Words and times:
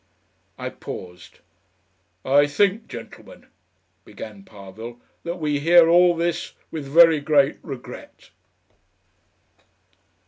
I 0.57 0.69
paused. 0.69 1.41
"I 2.25 2.47
think, 2.47 2.87
gentlemen," 2.87 3.45
began 4.03 4.41
Parvill, 4.43 4.97
"that 5.23 5.35
we 5.35 5.59
hear 5.59 5.87
all 5.89 6.15
this 6.15 6.53
with 6.71 6.87
very 6.87 7.19
great 7.19 7.59
regret...." 7.61 8.31